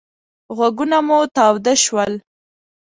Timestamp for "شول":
1.83-2.13